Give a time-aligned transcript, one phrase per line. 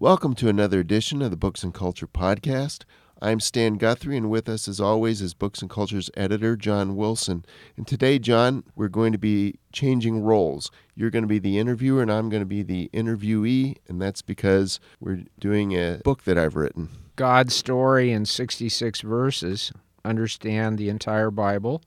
[0.00, 2.84] Welcome to another edition of the Books and Culture Podcast.
[3.20, 7.44] I'm Stan Guthrie, and with us, as always, is Books and Culture's editor, John Wilson.
[7.76, 10.70] And today, John, we're going to be changing roles.
[10.94, 14.22] You're going to be the interviewer, and I'm going to be the interviewee, and that's
[14.22, 16.88] because we're doing a book that I've written.
[17.16, 19.70] God's story in 66 verses.
[20.02, 21.82] Understand the entire Bible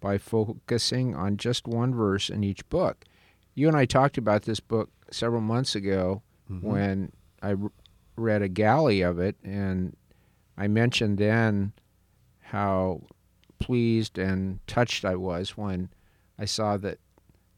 [0.00, 3.04] by focusing on just one verse in each book.
[3.56, 6.62] You and I talked about this book several months ago Mhm.
[6.62, 7.12] when
[7.42, 7.54] I
[8.16, 9.96] read a galley of it, and
[10.56, 11.72] I mentioned then
[12.40, 13.02] how
[13.58, 15.90] pleased and touched I was when
[16.38, 16.98] I saw that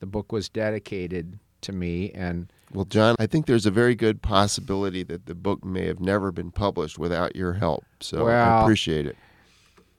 [0.00, 2.10] the book was dedicated to me.
[2.12, 6.00] And Well, John, I think there's a very good possibility that the book may have
[6.00, 7.84] never been published without your help.
[8.00, 9.16] So I appreciate it.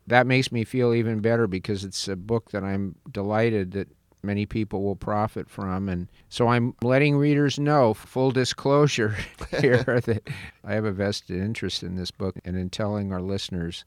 [0.08, 3.90] that makes me feel even better because it's a book that I'm delighted that
[4.28, 5.90] many people will profit from.
[5.90, 9.16] And so I'm letting readers know, full disclosure
[9.60, 10.30] here, that
[10.64, 13.84] I have a vested interest in this book and in telling our listeners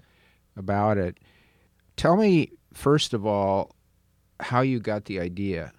[0.56, 1.18] about it.
[1.96, 3.76] Tell me, first of all,
[4.40, 5.72] how you got the idea.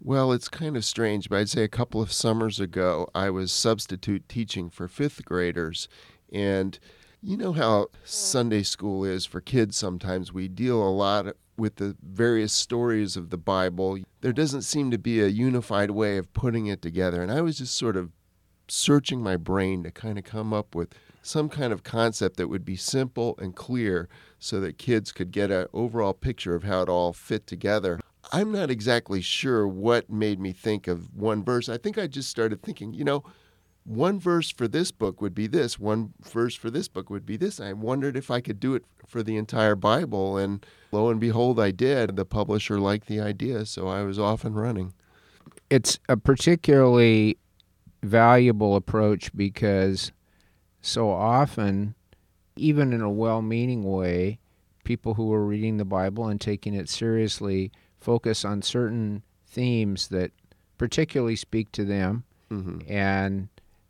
[0.00, 3.50] Well, it's kind of strange, but I'd say a couple of summers ago, I was
[3.50, 5.88] substitute teaching for fifth graders.
[6.32, 6.78] And
[7.22, 10.32] you know how Sunday school is for kids sometimes.
[10.32, 13.98] We deal a lot with the various stories of the Bible.
[14.20, 17.22] There doesn't seem to be a unified way of putting it together.
[17.22, 18.10] And I was just sort of
[18.68, 22.64] searching my brain to kind of come up with some kind of concept that would
[22.64, 26.88] be simple and clear so that kids could get an overall picture of how it
[26.88, 28.00] all fit together.
[28.32, 31.68] I'm not exactly sure what made me think of one verse.
[31.68, 33.24] I think I just started thinking, you know,
[33.84, 37.36] one verse for this book would be this, one verse for this book would be
[37.36, 37.60] this.
[37.60, 41.60] I wondered if I could do it for the entire Bible, and lo and behold,
[41.60, 42.16] I did.
[42.16, 44.94] The publisher liked the idea, so I was off and running.
[45.68, 47.36] It's a particularly
[48.02, 50.12] valuable approach because
[50.80, 51.94] so often,
[52.56, 54.38] even in a well meaning way,
[54.84, 57.70] people who are reading the Bible and taking it seriously
[58.00, 60.30] focus on certain themes that
[60.78, 63.48] particularly speak to them hmm and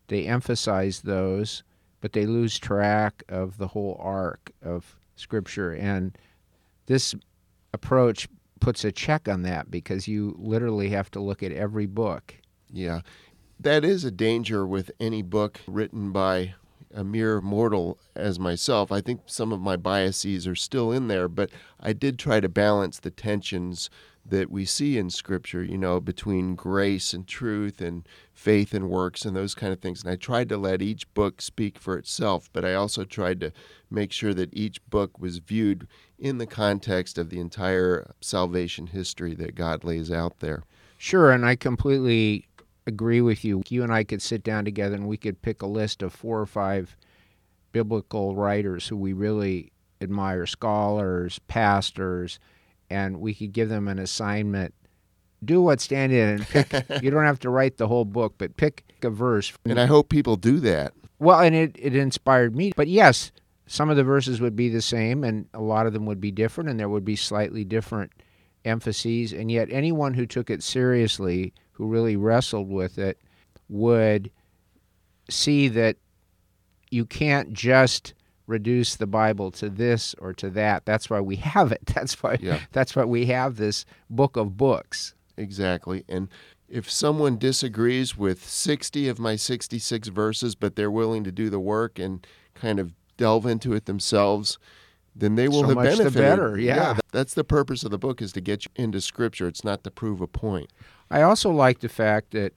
[0.08, 1.62] they emphasize those,
[2.00, 5.72] but they lose track of the whole arc of Scripture.
[5.72, 6.16] And
[6.86, 7.14] this
[7.72, 8.28] approach
[8.60, 12.34] puts a check on that because you literally have to look at every book.
[12.72, 13.00] Yeah.
[13.60, 16.54] That is a danger with any book written by
[16.94, 18.92] a mere mortal as myself.
[18.92, 21.50] I think some of my biases are still in there, but
[21.80, 23.90] I did try to balance the tensions
[24.26, 29.24] that we see in Scripture, you know, between grace and truth and faith and works
[29.24, 30.02] and those kind of things.
[30.02, 33.52] And I tried to let each book speak for itself, but I also tried to
[33.90, 35.86] make sure that each book was viewed
[36.18, 40.62] in the context of the entire salvation history that God lays out there.
[40.96, 42.48] Sure, and I completely
[42.86, 43.62] agree with you.
[43.68, 46.40] You and I could sit down together and we could pick a list of four
[46.40, 46.96] or five
[47.72, 52.38] biblical writers who we really admire, scholars, pastors,
[52.90, 54.74] and we could give them an assignment.
[55.44, 56.72] Do what stand in and pick.
[57.02, 59.52] you don't have to write the whole book, but pick a verse.
[59.64, 60.94] And I hope people do that.
[61.18, 62.72] Well, and it, it inspired me.
[62.76, 63.30] But yes,
[63.66, 66.30] some of the verses would be the same, and a lot of them would be
[66.30, 68.12] different, and there would be slightly different
[68.64, 69.32] emphases.
[69.32, 73.18] And yet, anyone who took it seriously, who really wrestled with it,
[73.68, 74.30] would
[75.30, 75.96] see that
[76.90, 78.14] you can't just
[78.46, 80.84] reduce the Bible to this or to that.
[80.84, 81.86] That's why we have it.
[81.94, 82.60] That's why Yeah.
[82.72, 85.14] that's why we have this book of books.
[85.36, 86.04] Exactly.
[86.08, 86.28] And
[86.68, 91.58] if someone disagrees with 60 of my 66 verses, but they're willing to do the
[91.60, 94.58] work and kind of delve into it themselves,
[95.16, 96.94] then they will So have much the better, yeah.
[96.94, 99.46] th- that's the purpose of the book is to get you into scripture.
[99.46, 100.70] It's not to prove a point.
[101.10, 102.52] I also like the fact that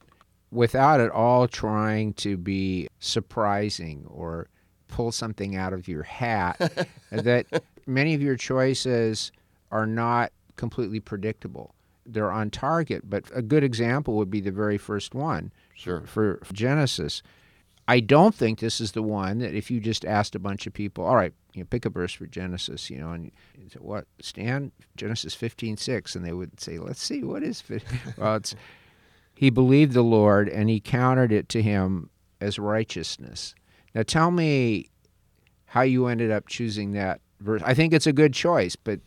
[0.52, 4.48] without at all trying to be surprising or
[4.88, 7.46] pull something out of your hat, that
[7.86, 9.32] many of your choices
[9.72, 11.74] are not completely predictable.
[12.06, 16.02] They're on target, but a good example would be the very first one Sure.
[16.06, 17.22] for Genesis.
[17.90, 20.74] I don't think this is the one that if you just asked a bunch of
[20.74, 23.80] people, all right, you know, pick a verse for Genesis, you know, and you say,
[23.80, 28.00] what, Stan, Genesis fifteen six, and they would say, let's see, what is 15?
[28.18, 28.56] well, it's
[29.36, 32.10] he believed the Lord and he counted it to him
[32.42, 33.56] as righteousness.
[33.98, 34.92] Now tell me
[35.66, 37.64] how you ended up choosing that verse.
[37.66, 39.00] I think it's a good choice, but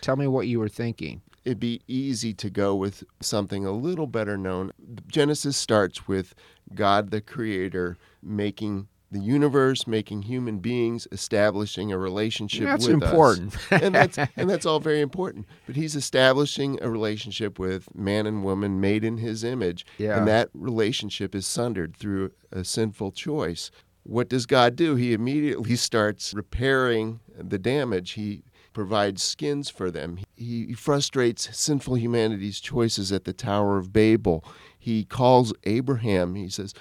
[0.00, 1.20] tell me what you were thinking.
[1.44, 4.72] It'd be easy to go with something a little better known.
[5.08, 6.34] Genesis starts with
[6.74, 13.54] God the creator making the universe, making human beings, establishing a relationship That's with important.
[13.54, 13.62] us.
[13.82, 15.46] and that's and that's all very important.
[15.66, 19.84] But he's establishing a relationship with man and woman made in his image.
[19.98, 20.16] Yeah.
[20.16, 23.70] And that relationship is sundered through a sinful choice.
[24.04, 24.94] What does God do?
[24.94, 28.12] He immediately starts repairing the damage.
[28.12, 30.18] He provides skins for them.
[30.36, 34.44] He frustrates sinful humanity's choices at the Tower of Babel.
[34.78, 36.74] He calls Abraham, he says,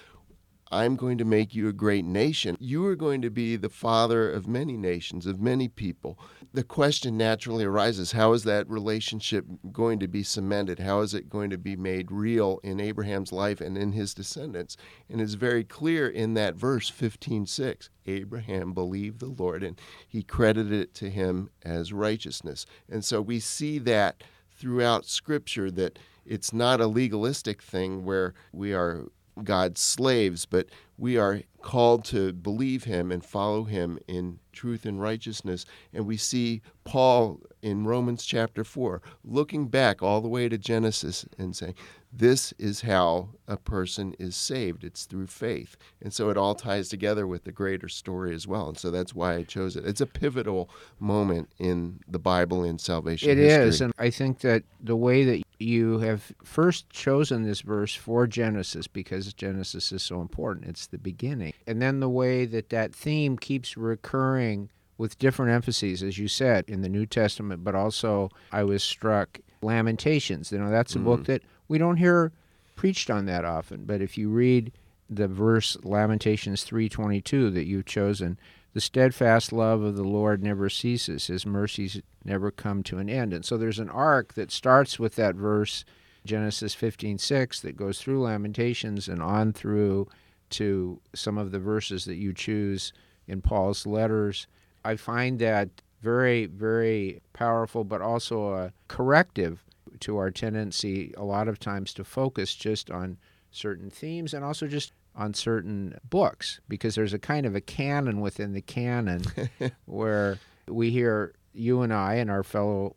[0.73, 2.57] I'm going to make you a great nation.
[2.59, 6.17] You are going to be the father of many nations, of many people.
[6.51, 10.79] The question naturally arises how is that relationship going to be cemented?
[10.79, 14.75] How is it going to be made real in Abraham's life and in his descendants?
[15.09, 17.89] And it's very clear in that verse 15:6.
[18.05, 22.65] Abraham believed the Lord and he credited it to him as righteousness.
[22.89, 28.73] And so we see that throughout scripture that it's not a legalistic thing where we
[28.73, 29.07] are
[29.41, 35.01] God's slaves, but we are called to believe him and follow him in truth and
[35.01, 35.65] righteousness.
[35.93, 41.25] And we see Paul in Romans chapter 4 looking back all the way to Genesis
[41.37, 41.75] and saying,
[42.11, 44.83] This is how a person is saved.
[44.83, 45.77] It's through faith.
[46.01, 48.67] And so it all ties together with the greater story as well.
[48.67, 49.85] And so that's why I chose it.
[49.85, 50.69] It's a pivotal
[50.99, 53.29] moment in the Bible in salvation.
[53.29, 53.67] It history.
[53.67, 58.27] is, and I think that the way that you have first chosen this verse for
[58.27, 62.93] Genesis, because Genesis is so important, it's the beginning, and then the way that that
[62.93, 68.29] theme keeps recurring with different emphases, as you said, in the New Testament, but also
[68.51, 70.51] I was struck Lamentations.
[70.51, 71.05] You know, that's a Mm-hmm.
[71.05, 72.31] book that we don't hear
[72.75, 74.71] preached on that often, but if you read
[75.09, 78.37] the verse Lamentations 3:22 that you've chosen,
[78.73, 83.33] the steadfast love of the Lord never ceases; his mercies never come to an end.
[83.33, 85.85] And so there's an arc that starts with that verse
[86.25, 90.07] Genesis 15:6 that goes through Lamentations and on through
[90.51, 92.93] to some of the verses that you choose
[93.27, 94.47] in Paul's letters.
[94.85, 95.69] I find that
[96.01, 99.63] very very powerful but also a corrective
[99.99, 103.17] to our tendency a lot of times to focus just on
[103.51, 108.21] certain themes and also just on certain books because there's a kind of a canon
[108.21, 109.23] within the canon
[109.85, 112.95] where we hear you and I and our fellow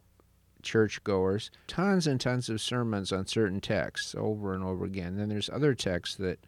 [0.62, 5.16] churchgoers tons and tons of sermons on certain texts over and over again.
[5.16, 6.40] Then there's other texts that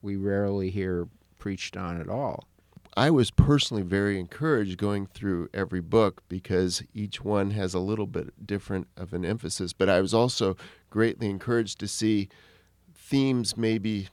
[0.00, 1.08] we rarely hear
[1.38, 2.44] preached on at all.
[2.96, 8.06] I was personally very encouraged going through every book because each one has a little
[8.06, 9.74] bit different of an emphasis.
[9.74, 10.56] But I was also
[10.88, 12.30] greatly encouraged to see
[12.94, 14.08] themes maybe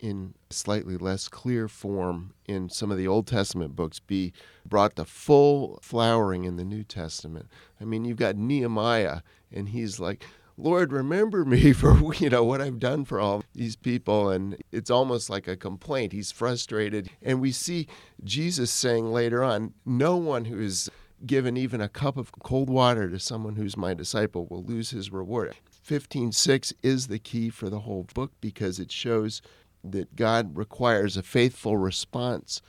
[0.00, 4.32] in slightly less clear form in some of the Old Testament books be
[4.66, 7.46] brought to full flowering in the New Testament.
[7.80, 9.20] I mean, you've got Nehemiah,
[9.52, 10.24] and he's like,
[10.56, 14.90] Lord, remember me for you know what I've done for all these people, and it's
[14.90, 16.12] almost like a complaint.
[16.12, 17.86] He's frustrated, and we see
[18.22, 20.90] Jesus saying later on, "No one who is
[21.24, 25.10] given even a cup of cold water to someone who's my disciple will lose his
[25.10, 29.40] reward." 15:6 is the key for the whole book because it shows
[29.82, 32.62] that God requires a faithful response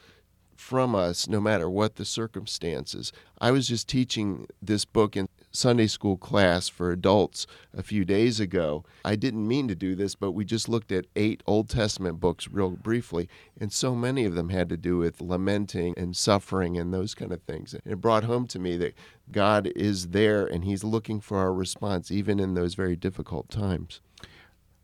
[0.61, 3.11] from us no matter what the circumstances.
[3.39, 8.39] I was just teaching this book in Sunday school class for adults a few days
[8.39, 8.85] ago.
[9.03, 12.47] I didn't mean to do this, but we just looked at eight Old Testament books
[12.47, 13.27] real briefly,
[13.59, 17.33] and so many of them had to do with lamenting and suffering and those kind
[17.33, 17.75] of things.
[17.83, 18.93] It brought home to me that
[19.31, 23.99] God is there and He's looking for our response even in those very difficult times.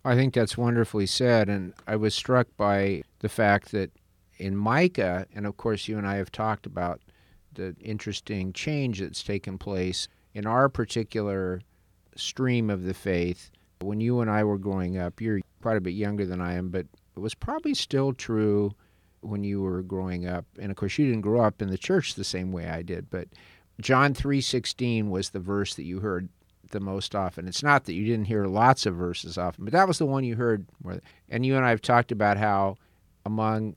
[0.06, 3.92] I think that's wonderfully said, and I was struck by the fact that
[4.38, 7.01] in Micah, and of course you and I have talked about
[7.54, 11.62] the interesting change that's taken place in our particular
[12.16, 13.50] stream of the faith.
[13.82, 16.70] When you and I were growing up, you're quite a bit younger than I am,
[16.70, 16.86] but
[17.16, 18.74] it was probably still true
[19.22, 20.46] when you were growing up.
[20.60, 23.10] And of course, you didn't grow up in the church the same way I did,
[23.10, 23.27] but
[23.82, 26.30] John 3:16 was the verse that you heard
[26.71, 27.47] the most often.
[27.47, 30.24] It's not that you didn't hear lots of verses often, but that was the one
[30.24, 31.00] you heard more.
[31.29, 32.77] And you and I have talked about how
[33.25, 33.75] among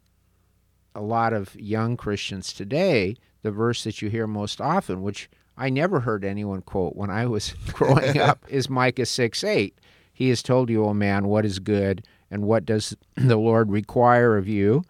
[0.95, 5.71] a lot of young Christians today, the verse that you hear most often, which I
[5.71, 9.79] never heard anyone quote when I was growing up, is Micah 6 8.
[10.13, 14.37] He has told you, O man, what is good, and what does the Lord require
[14.37, 14.85] of you,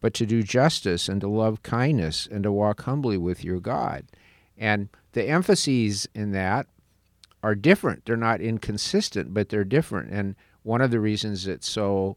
[0.00, 4.04] but to do justice and to love kindness and to walk humbly with your God.
[4.56, 6.66] And the emphases in that
[7.44, 8.06] are different.
[8.06, 10.10] They're not inconsistent, but they're different.
[10.10, 12.16] And one of the reasons it's so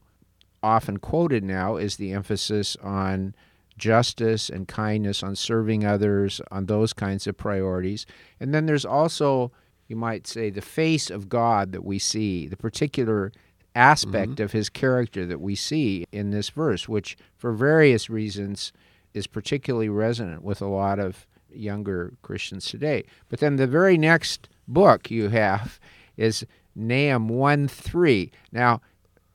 [0.63, 3.35] often quoted now is the emphasis on
[3.77, 8.05] justice and kindness, on serving others, on those kinds of priorities.
[8.39, 9.51] And then there's also,
[9.89, 13.33] you might say, the face of God that we see, the particular
[13.75, 14.43] aspect mm-hmm.
[14.43, 18.71] of his character that we see in this verse, which for various reasons
[19.13, 23.03] is particularly resonant with a lot of younger Christians today.
[23.27, 25.79] But then the very next book you have
[26.17, 26.45] is
[26.75, 28.31] Nahum 1 3.
[28.51, 28.81] Now,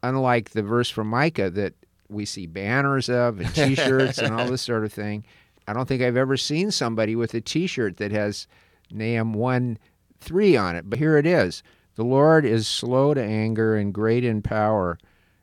[0.03, 1.75] unlike the verse from Micah that
[2.09, 5.25] we see banners of and t shirts and all this sort of thing,
[5.67, 8.47] I don't think I've ever seen somebody with a t shirt that has
[8.91, 9.79] Nahum 1
[10.21, 10.89] 3 on it.
[10.89, 11.63] But here it is
[11.95, 14.99] The Lord is slow to anger and great in power,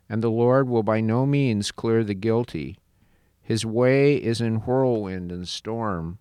[0.09, 2.77] and the Lord will by no means clear the guilty.
[3.41, 6.19] His way is in whirlwind and storm,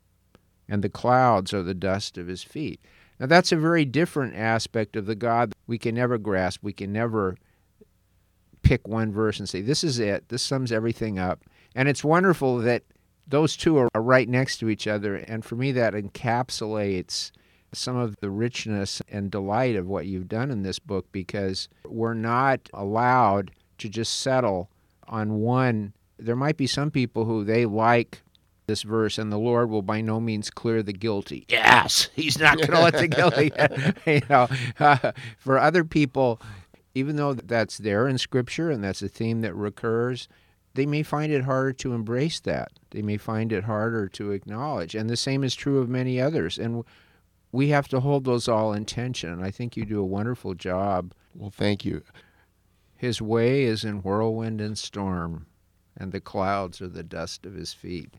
[0.66, 2.80] and the clouds are the dust of his feet.
[3.20, 6.62] Now, that's a very different aspect of the God we can never grasp.
[6.62, 7.36] We can never
[8.62, 11.40] pick one verse and say, this is it, this sums everything up.
[11.74, 12.82] And it's wonderful that
[13.26, 15.16] those two are right next to each other.
[15.16, 17.30] And for me, that encapsulates
[17.72, 22.14] some of the richness and delight of what you've done in this book because we're
[22.14, 24.70] not allowed to just settle
[25.06, 25.92] on one.
[26.18, 28.22] There might be some people who they like
[28.68, 31.44] this verse, and the Lord will by no means clear the guilty.
[31.48, 33.50] Yes, He's not going to let the guilty.
[34.06, 34.46] you know,
[34.78, 36.40] uh, for other people,
[36.94, 40.28] even though that's there in Scripture and that's a theme that recurs,
[40.74, 42.70] they may find it harder to embrace that.
[42.90, 46.58] They may find it harder to acknowledge, and the same is true of many others.
[46.58, 46.84] And
[47.50, 49.32] we have to hold those all in tension.
[49.32, 51.14] And I think you do a wonderful job.
[51.34, 52.02] Well, thank you.
[52.94, 55.46] His way is in whirlwind and storm,
[55.96, 58.14] and the clouds are the dust of his feet.